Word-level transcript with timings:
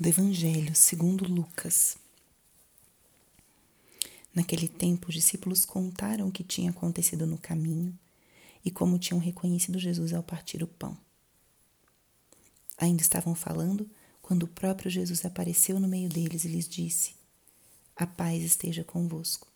do 0.00 0.08
Evangelho 0.08 0.74
segundo 0.74 1.30
Lucas. 1.30 1.98
Naquele 4.34 4.66
tempo, 4.66 5.08
os 5.10 5.14
discípulos 5.14 5.66
contaram 5.66 6.26
o 6.26 6.32
que 6.32 6.42
tinha 6.42 6.70
acontecido 6.70 7.26
no 7.26 7.36
caminho 7.36 7.94
e 8.64 8.70
como 8.70 8.98
tinham 8.98 9.20
reconhecido 9.20 9.78
Jesus 9.78 10.14
ao 10.14 10.22
partir 10.22 10.62
o 10.62 10.66
pão. 10.66 10.96
Ainda 12.78 13.02
estavam 13.02 13.34
falando 13.34 13.90
quando 14.22 14.44
o 14.44 14.48
próprio 14.48 14.90
Jesus 14.90 15.22
apareceu 15.22 15.78
no 15.78 15.86
meio 15.86 16.08
deles 16.08 16.46
e 16.46 16.48
lhes 16.48 16.66
disse: 16.66 17.14
A 17.94 18.06
paz 18.06 18.42
esteja 18.42 18.82
convosco. 18.82 19.48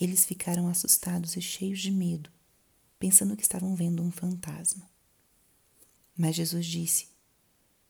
Eles 0.00 0.24
ficaram 0.24 0.68
assustados 0.68 1.36
e 1.36 1.42
cheios 1.42 1.80
de 1.80 1.90
medo, 1.90 2.30
pensando 2.96 3.36
que 3.36 3.42
estavam 3.42 3.74
vendo 3.74 4.04
um 4.04 4.12
fantasma. 4.12 4.88
Mas 6.16 6.36
Jesus 6.36 6.64
disse: 6.64 7.09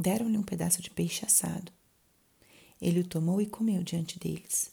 Deram-lhe 0.00 0.38
um 0.38 0.42
pedaço 0.42 0.80
de 0.80 0.88
peixe 0.88 1.26
assado. 1.26 1.70
Ele 2.80 3.00
o 3.00 3.06
tomou 3.06 3.38
e 3.38 3.44
comeu 3.44 3.82
diante 3.82 4.18
deles. 4.18 4.70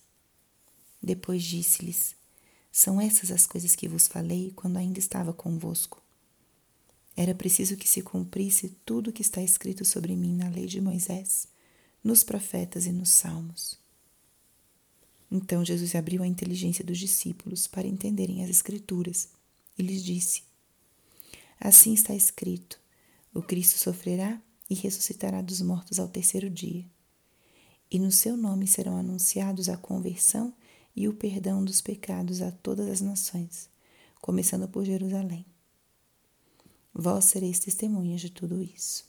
Depois 1.03 1.43
disse-lhes: 1.43 2.15
São 2.71 3.01
essas 3.01 3.29
as 3.29 3.45
coisas 3.45 3.75
que 3.75 3.89
vos 3.89 4.07
falei 4.07 4.53
quando 4.55 4.77
ainda 4.77 4.99
estava 4.99 5.33
convosco. 5.33 6.01
Era 7.13 7.35
preciso 7.35 7.75
que 7.75 7.89
se 7.89 8.01
cumprisse 8.01 8.77
tudo 8.85 9.09
o 9.09 9.11
que 9.11 9.21
está 9.21 9.41
escrito 9.41 9.83
sobre 9.83 10.15
mim 10.15 10.33
na 10.33 10.47
lei 10.47 10.65
de 10.65 10.79
Moisés, 10.79 11.49
nos 12.01 12.23
profetas 12.23 12.85
e 12.85 12.93
nos 12.93 13.09
salmos. 13.09 13.77
Então 15.29 15.65
Jesus 15.65 15.93
abriu 15.93 16.23
a 16.23 16.27
inteligência 16.27 16.85
dos 16.85 16.97
discípulos 16.97 17.67
para 17.67 17.85
entenderem 17.85 18.45
as 18.45 18.49
Escrituras 18.49 19.27
e 19.77 19.83
lhes 19.83 20.01
disse: 20.05 20.43
Assim 21.59 21.93
está 21.93 22.15
escrito: 22.15 22.79
o 23.33 23.41
Cristo 23.41 23.77
sofrerá 23.77 24.41
e 24.69 24.75
ressuscitará 24.75 25.41
dos 25.41 25.61
mortos 25.61 25.99
ao 25.99 26.07
terceiro 26.07 26.49
dia. 26.49 26.85
E 27.89 27.99
no 27.99 28.11
seu 28.11 28.35
nome 28.35 28.67
serão 28.67 28.97
anunciados 28.97 29.69
a 29.69 29.77
conversão 29.77 30.53
e 30.95 31.07
o 31.07 31.13
perdão 31.13 31.63
dos 31.63 31.79
pecados 31.79 32.41
a 32.41 32.51
todas 32.51 32.87
as 32.87 33.01
nações, 33.01 33.69
começando 34.19 34.67
por 34.67 34.83
Jerusalém. 34.83 35.45
Vós 36.93 37.25
sereis 37.25 37.59
testemunhas 37.59 38.19
de 38.19 38.31
tudo 38.31 38.61
isso. 38.61 39.05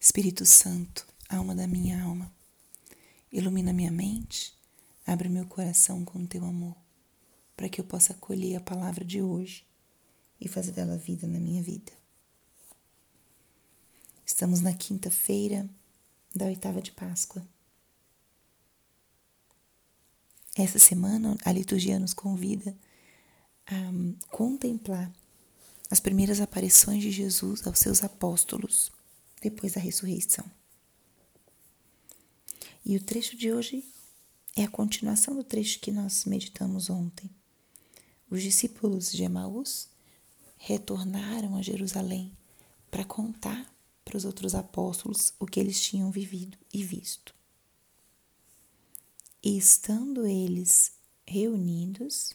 Espírito 0.00 0.46
Santo, 0.46 1.06
alma 1.28 1.54
da 1.54 1.66
minha 1.66 2.02
alma, 2.02 2.32
ilumina 3.30 3.72
minha 3.72 3.92
mente, 3.92 4.54
abre 5.06 5.28
meu 5.28 5.46
coração 5.46 6.04
com 6.04 6.26
teu 6.26 6.44
amor, 6.44 6.76
para 7.54 7.68
que 7.68 7.80
eu 7.80 7.84
possa 7.84 8.14
acolher 8.14 8.56
a 8.56 8.60
palavra 8.60 9.04
de 9.04 9.20
hoje 9.20 9.67
e 10.40 10.48
fazer 10.48 10.72
dela 10.72 10.96
vida 10.96 11.26
na 11.26 11.38
minha 11.38 11.62
vida. 11.62 11.92
Estamos 14.24 14.60
na 14.60 14.74
quinta-feira 14.74 15.68
da 16.34 16.46
oitava 16.46 16.80
de 16.80 16.92
Páscoa. 16.92 17.46
Essa 20.54 20.78
semana 20.78 21.36
a 21.44 21.52
liturgia 21.52 21.98
nos 21.98 22.12
convida 22.12 22.76
a 23.66 24.26
contemplar 24.30 25.12
as 25.90 26.00
primeiras 26.00 26.40
aparições 26.40 27.02
de 27.02 27.10
Jesus 27.10 27.66
aos 27.66 27.78
seus 27.78 28.02
apóstolos 28.02 28.92
depois 29.40 29.72
da 29.72 29.80
ressurreição. 29.80 30.44
E 32.84 32.96
o 32.96 33.02
trecho 33.02 33.36
de 33.36 33.52
hoje 33.52 33.84
é 34.56 34.64
a 34.64 34.70
continuação 34.70 35.34
do 35.34 35.44
trecho 35.44 35.80
que 35.80 35.92
nós 35.92 36.24
meditamos 36.24 36.90
ontem. 36.90 37.30
Os 38.30 38.42
discípulos 38.42 39.12
de 39.12 39.22
Emaús 39.22 39.88
retornaram 40.58 41.56
a 41.56 41.62
Jerusalém 41.62 42.36
para 42.90 43.04
contar 43.04 43.72
para 44.04 44.16
os 44.16 44.24
outros 44.24 44.54
apóstolos 44.54 45.32
o 45.38 45.46
que 45.46 45.60
eles 45.60 45.80
tinham 45.80 46.10
vivido 46.10 46.56
e 46.72 46.82
visto. 46.82 47.34
E 49.42 49.56
estando 49.56 50.26
eles 50.26 50.92
reunidos, 51.26 52.32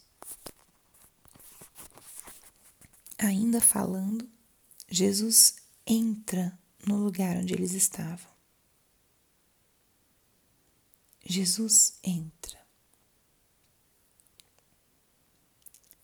ainda 3.17 3.59
falando, 3.59 4.29
Jesus 4.87 5.55
entra 5.85 6.57
no 6.85 6.97
lugar 6.97 7.37
onde 7.37 7.53
eles 7.53 7.73
estavam. 7.73 8.31
Jesus 11.25 11.97
entra. 12.03 12.61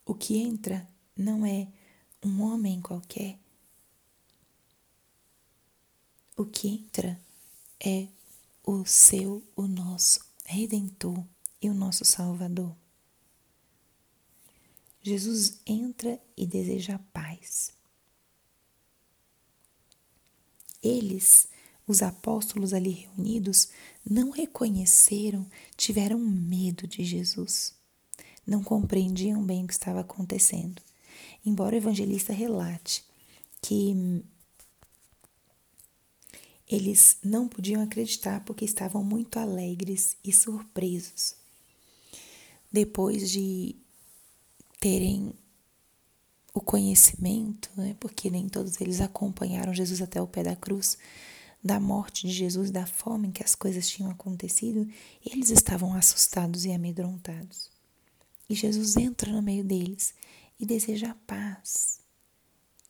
O 0.06 0.16
que 0.16 0.38
entra 0.38 0.88
não 1.16 1.46
é 1.46 1.68
um 2.24 2.41
homem 2.41 2.81
qualquer, 2.81 3.38
o 6.35 6.46
que 6.46 6.68
entra 6.68 7.19
é 7.80 8.07
o 8.63 8.85
seu, 8.85 9.44
o 9.56 9.68
nosso 9.68 10.28
Redentor 10.46 11.24
e 11.62 11.69
o 11.69 11.74
nosso 11.74 12.03
Salvador. 12.03 12.75
Jesus 15.02 15.59
entra 15.66 16.19
e 16.35 16.46
deseja 16.46 17.00
paz. 17.13 17.72
Eles, 20.81 21.47
os 21.88 22.02
apóstolos 22.02 22.74
ali 22.74 22.91
reunidos, 22.91 23.69
não 24.09 24.31
reconheceram, 24.31 25.50
tiveram 25.75 26.19
medo 26.19 26.88
de 26.88 27.03
Jesus. 27.03 27.74
Não 28.46 28.63
compreendiam 28.63 29.44
bem 29.44 29.63
o 29.63 29.68
que 29.68 29.74
estava 29.74 30.02
acontecendo 30.02 30.81
embora 31.45 31.75
o 31.75 31.77
evangelista 31.77 32.33
relate 32.33 33.03
que 33.61 34.23
eles 36.67 37.17
não 37.23 37.47
podiam 37.47 37.81
acreditar 37.81 38.44
porque 38.45 38.63
estavam 38.63 39.03
muito 39.03 39.39
alegres 39.39 40.16
e 40.23 40.31
surpresos. 40.31 41.35
Depois 42.72 43.31
de 43.31 43.75
terem 44.79 45.33
o 46.53 46.61
conhecimento, 46.61 47.69
né, 47.75 47.95
porque 47.99 48.29
nem 48.29 48.47
todos 48.47 48.79
eles 48.79 49.01
acompanharam 49.01 49.73
Jesus 49.73 50.01
até 50.01 50.22
o 50.22 50.28
pé 50.28 50.44
da 50.44 50.55
cruz, 50.55 50.97
da 51.63 51.79
morte 51.79 52.28
de 52.28 52.33
Jesus, 52.33 52.72
da 52.72 52.85
forma 52.85 53.28
em 53.28 53.31
que 53.31 53.44
as 53.44 53.55
coisas 53.55 53.89
tinham 53.89 54.11
acontecido, 54.11 54.88
eles 55.25 55.49
estavam 55.49 55.94
assustados 55.94 56.66
e 56.66 56.72
amedrontados. 56.72 57.69
E 58.49 58.55
Jesus 58.55 58.95
entra 58.95 59.31
no 59.31 59.41
meio 59.41 59.63
deles 59.63 60.13
e 60.59 60.66
deseja 60.66 61.16
paz. 61.25 62.02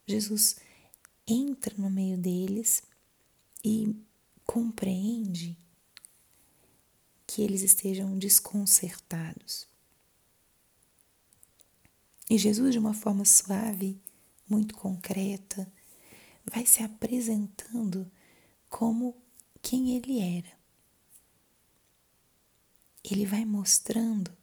Jesus 0.08 0.58
entra 1.28 1.76
no 1.78 1.90
meio 1.90 2.18
deles 2.18 2.82
e 3.64 3.96
compreende 4.46 5.56
que 7.28 7.44
eles 7.44 7.62
estejam 7.62 8.18
desconcertados. 8.18 9.68
E 12.28 12.38
Jesus, 12.38 12.74
de 12.74 12.80
uma 12.80 12.94
forma 12.94 13.24
suave, 13.26 14.02
muito 14.48 14.74
concreta, 14.76 15.72
vai 16.44 16.66
se 16.66 16.82
apresentando 16.82 18.10
como 18.68 19.16
quem 19.62 19.96
ele 19.96 20.20
era. 20.20 20.52
Ele 23.04 23.26
vai 23.26 23.46
mostrando 23.46 24.36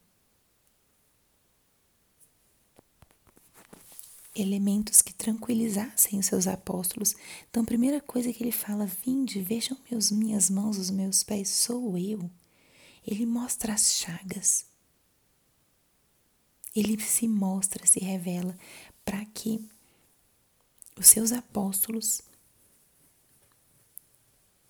elementos 4.37 5.01
que 5.01 5.13
tranquilizassem 5.13 6.19
os 6.19 6.25
seus 6.25 6.47
apóstolos. 6.47 7.15
Então, 7.49 7.63
a 7.63 7.65
primeira 7.65 7.99
coisa 7.99 8.31
que 8.31 8.43
ele 8.43 8.51
fala: 8.51 8.85
Vinde, 8.85 9.41
vejam 9.41 9.77
meus, 9.89 10.11
minhas 10.11 10.49
mãos, 10.49 10.77
os 10.77 10.89
meus 10.89 11.23
pés, 11.23 11.49
sou 11.49 11.97
eu. 11.97 12.29
Ele 13.05 13.25
mostra 13.25 13.73
as 13.73 13.93
chagas. 13.93 14.65
Ele 16.75 17.01
se 17.01 17.27
mostra, 17.27 17.85
se 17.87 17.99
revela 17.99 18.57
para 19.03 19.25
que 19.25 19.59
os 20.95 21.07
seus 21.07 21.31
apóstolos 21.31 22.21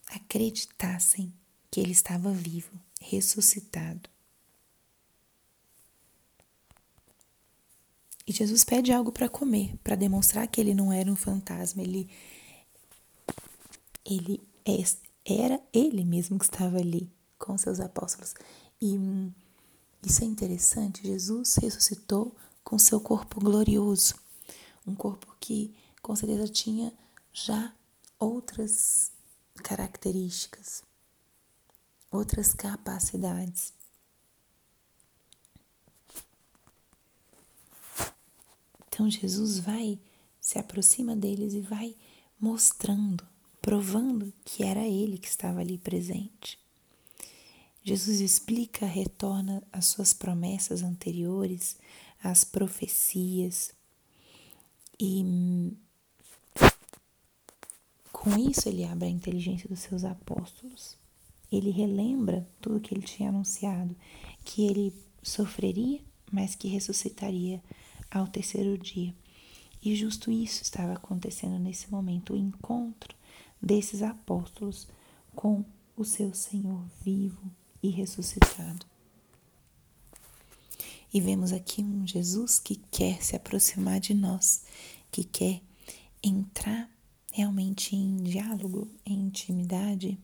acreditassem 0.07 1.33
que 1.69 1.79
ele 1.79 1.91
estava 1.91 2.31
vivo, 2.31 2.71
ressuscitado. 3.01 4.09
E 8.27 8.33
Jesus 8.33 8.63
pede 8.65 8.91
algo 8.91 9.11
para 9.11 9.29
comer, 9.29 9.77
para 9.83 9.95
demonstrar 9.95 10.47
que 10.47 10.59
ele 10.59 10.73
não 10.73 10.91
era 10.91 11.09
um 11.09 11.15
fantasma, 11.15 11.81
ele 11.81 12.09
ele 14.03 14.41
é, 14.65 14.83
era 15.25 15.61
ele 15.73 16.03
mesmo 16.03 16.37
que 16.37 16.45
estava 16.45 16.77
ali 16.77 17.11
com 17.37 17.57
seus 17.57 17.79
apóstolos. 17.79 18.33
E 18.81 18.97
isso 20.05 20.23
é 20.23 20.25
interessante, 20.25 21.07
Jesus 21.07 21.55
ressuscitou 21.55 22.35
com 22.63 22.77
seu 22.77 22.99
corpo 22.99 23.39
glorioso, 23.39 24.15
um 24.85 24.93
corpo 24.93 25.35
que 25.39 25.73
com 26.01 26.15
certeza 26.15 26.47
tinha 26.47 26.93
já 27.33 27.73
outras 28.19 29.11
características, 29.63 30.83
outras 32.11 32.53
capacidades. 32.53 33.73
Então 38.97 39.07
Jesus 39.11 39.59
vai, 39.59 39.99
se 40.41 40.57
aproxima 40.57 41.15
deles 41.15 41.53
e 41.53 41.61
vai 41.61 41.95
mostrando, 42.39 43.23
provando 43.61 44.33
que 44.43 44.63
era 44.63 44.87
ele 44.87 45.19
que 45.19 45.27
estava 45.27 45.59
ali 45.59 45.77
presente. 45.77 46.57
Jesus 47.83 48.19
explica, 48.19 48.87
retorna 48.87 49.61
às 49.71 49.85
suas 49.85 50.15
promessas 50.15 50.81
anteriores, 50.81 51.77
às 52.23 52.43
profecias, 52.43 53.71
e 54.99 55.23
com 58.11 58.35
isso 58.49 58.67
ele 58.67 58.83
abre 58.83 59.09
a 59.09 59.11
inteligência 59.11 59.69
dos 59.69 59.81
seus 59.81 60.03
apóstolos. 60.03 60.97
Ele 61.51 61.69
relembra 61.69 62.49
tudo 62.59 62.79
que 62.79 62.95
ele 62.95 63.03
tinha 63.03 63.29
anunciado, 63.29 63.95
que 64.43 64.65
ele 64.65 64.91
sofreria, 65.21 66.01
mas 66.31 66.55
que 66.55 66.67
ressuscitaria 66.67 67.61
ao 68.09 68.27
terceiro 68.27 68.77
dia. 68.77 69.13
E 69.81 69.95
justo 69.95 70.31
isso 70.31 70.63
estava 70.63 70.93
acontecendo 70.93 71.59
nesse 71.59 71.89
momento, 71.91 72.33
o 72.33 72.37
encontro 72.37 73.15
desses 73.61 74.01
apóstolos 74.01 74.87
com 75.35 75.63
o 75.95 76.03
seu 76.03 76.33
Senhor 76.33 76.83
vivo 77.03 77.51
e 77.81 77.89
ressuscitado. 77.89 78.85
E 81.13 81.21
vemos 81.21 81.53
aqui 81.53 81.81
um 81.81 82.05
Jesus 82.05 82.59
que 82.59 82.75
quer 82.91 83.23
se 83.23 83.35
aproximar 83.35 83.99
de 83.99 84.13
nós, 84.13 84.63
que 85.11 85.23
quer 85.23 85.61
entrar 86.21 86.89
realmente 87.31 87.95
em 87.95 88.17
diálogo, 88.17 88.89
em 89.05 89.27
intimidade. 89.27 90.17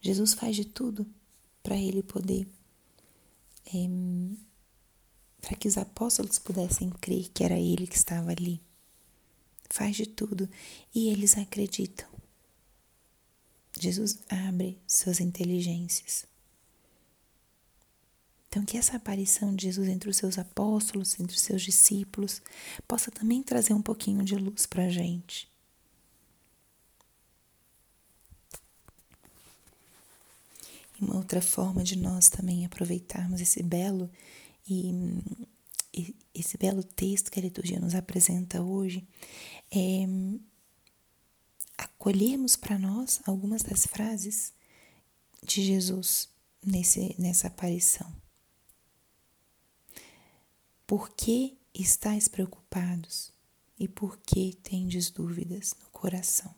Jesus 0.00 0.34
faz 0.34 0.54
de 0.54 0.64
tudo 0.64 1.06
para 1.62 1.76
ele 1.76 2.02
poder, 2.02 2.46
é, 3.66 3.88
para 5.46 5.56
que 5.56 5.68
os 5.68 5.78
apóstolos 5.78 6.40
pudessem 6.40 6.90
crer 6.90 7.28
que 7.32 7.44
era 7.44 7.56
ele 7.56 7.86
que 7.86 7.94
estava 7.94 8.32
ali. 8.32 8.60
Faz 9.70 9.94
de 9.94 10.04
tudo 10.04 10.48
e 10.92 11.08
eles 11.08 11.38
acreditam. 11.38 12.08
Jesus 13.78 14.18
abre 14.28 14.76
suas 14.88 15.20
inteligências. 15.20 16.26
Então, 18.48 18.64
que 18.64 18.76
essa 18.76 18.96
aparição 18.96 19.54
de 19.54 19.66
Jesus 19.66 19.86
entre 19.86 20.10
os 20.10 20.16
seus 20.16 20.36
apóstolos, 20.36 21.20
entre 21.20 21.36
os 21.36 21.42
seus 21.42 21.62
discípulos, 21.62 22.42
possa 22.88 23.12
também 23.12 23.40
trazer 23.40 23.72
um 23.72 23.82
pouquinho 23.82 24.24
de 24.24 24.34
luz 24.34 24.66
para 24.66 24.86
a 24.86 24.88
gente. 24.88 25.48
E 31.00 31.04
uma 31.04 31.16
outra 31.16 31.40
forma 31.40 31.84
de 31.84 31.96
nós 31.96 32.28
também 32.28 32.66
aproveitarmos 32.66 33.40
esse 33.40 33.62
belo 33.62 34.10
e, 34.66 34.92
e 35.94 36.14
esse 36.34 36.58
belo 36.58 36.82
texto 36.82 37.30
que 37.30 37.38
a 37.38 37.42
liturgia 37.42 37.80
nos 37.80 37.94
apresenta 37.94 38.62
hoje 38.62 39.06
é 39.70 40.06
acolhermos 41.78 42.56
para 42.56 42.78
nós 42.78 43.20
algumas 43.26 43.62
das 43.62 43.86
frases 43.86 44.52
de 45.42 45.62
Jesus 45.62 46.28
nesse, 46.64 47.14
nessa 47.18 47.48
aparição. 47.48 48.14
Por 50.86 51.10
que 51.10 51.58
estáis 51.74 52.28
preocupados 52.28 53.32
e 53.78 53.88
por 53.88 54.18
que 54.18 54.54
tendes 54.62 55.10
dúvidas 55.10 55.74
no 55.80 55.90
coração? 55.90 56.54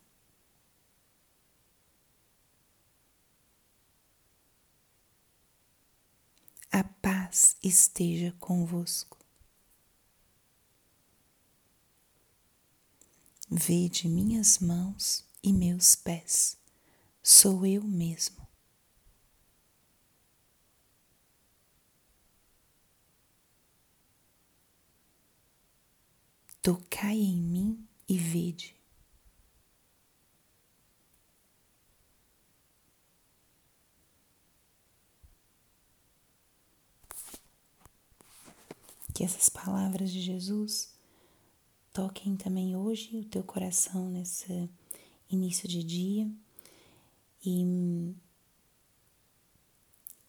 A 6.71 6.85
paz 6.85 7.57
esteja 7.63 8.35
convosco. 8.39 9.17
Vede 13.51 14.07
minhas 14.07 14.59
mãos 14.59 15.25
e 15.43 15.51
meus 15.53 15.97
pés, 15.97 16.59
sou 17.23 17.65
eu 17.65 17.83
mesmo. 17.83 18.47
Tocai 26.61 27.17
em 27.17 27.41
mim 27.41 27.89
e 28.07 28.19
vede. 28.19 28.78
Que 39.19 39.25
essas 39.25 39.49
palavras 39.49 40.13
de 40.13 40.21
Jesus 40.21 40.95
toquem 41.93 42.37
também 42.37 42.77
hoje 42.77 43.19
o 43.19 43.25
teu 43.25 43.43
coração 43.43 44.09
nesse 44.09 44.71
início 45.29 45.69
de 45.69 45.83
dia 45.83 46.31
e 47.45 48.15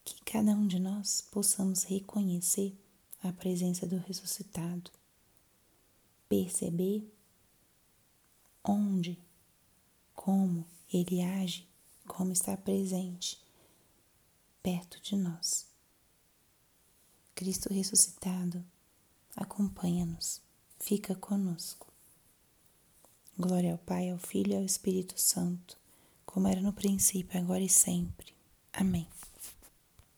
que 0.04 0.20
cada 0.26 0.54
um 0.54 0.66
de 0.66 0.80
nós 0.80 1.22
possamos 1.22 1.84
reconhecer 1.84 2.76
a 3.22 3.32
presença 3.32 3.86
do 3.86 3.98
ressuscitado 3.98 4.90
perceber 6.28 7.08
onde, 8.64 9.20
como 10.16 10.66
ele 10.92 11.22
age, 11.22 11.70
como 12.08 12.32
está 12.32 12.58
presente 12.58 13.40
perto 14.64 15.00
de 15.00 15.16
nós. 15.16 15.68
Cristo 17.36 17.72
ressuscitado, 17.72 18.66
acompanha-nos, 19.40 20.42
fica 20.80 21.16
conosco. 21.16 21.88
Glória 23.38 23.72
ao 23.72 23.78
Pai, 23.78 24.10
ao 24.10 24.18
Filho 24.18 24.52
e 24.52 24.58
ao 24.58 24.64
Espírito 24.64 25.20
Santo, 25.20 25.78
como 26.26 26.48
era 26.48 26.60
no 26.62 26.74
princípio, 26.74 27.40
agora 27.40 27.62
e 27.62 27.70
sempre. 27.70 28.34
Amém. 28.74 29.08